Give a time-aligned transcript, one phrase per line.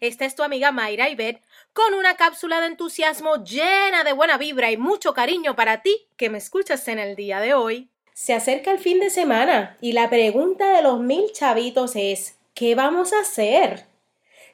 [0.00, 1.42] es tu amiga Mayra Ibet
[1.72, 6.30] con una cápsula de entusiasmo llena de buena vibra y mucho cariño para ti que
[6.30, 7.88] me escuchas en el día de hoy.
[8.12, 12.74] Se acerca el fin de semana y la pregunta de los mil chavitos es ¿qué
[12.74, 13.86] vamos a hacer?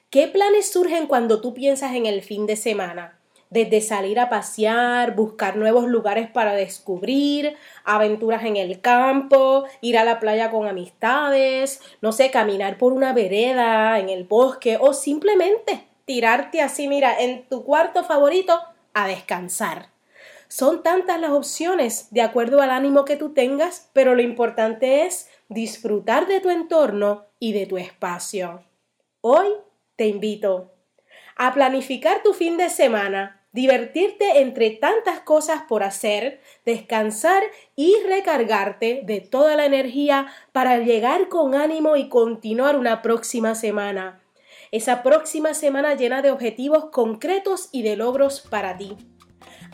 [0.09, 3.14] ¿Qué planes surgen cuando tú piensas en el fin de semana?
[3.49, 10.03] Desde salir a pasear, buscar nuevos lugares para descubrir, aventuras en el campo, ir a
[10.03, 15.85] la playa con amistades, no sé, caminar por una vereda, en el bosque o simplemente
[16.05, 18.59] tirarte así, mira, en tu cuarto favorito
[18.93, 19.89] a descansar.
[20.47, 25.29] Son tantas las opciones de acuerdo al ánimo que tú tengas, pero lo importante es
[25.49, 28.63] disfrutar de tu entorno y de tu espacio.
[29.21, 29.47] Hoy
[29.95, 30.74] te invito
[31.35, 37.43] a planificar tu fin de semana, divertirte entre tantas cosas por hacer, descansar
[37.75, 44.21] y recargarte de toda la energía para llegar con ánimo y continuar una próxima semana.
[44.71, 48.97] Esa próxima semana llena de objetivos concretos y de logros para ti.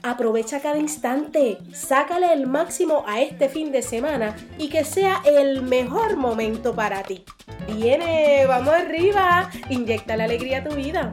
[0.04, 5.62] Aprovecha cada instante, sácale el máximo a este fin de semana y que sea el
[5.62, 7.24] mejor momento para ti.
[7.68, 11.12] Viene, vamos arriba, inyecta la alegría a tu vida.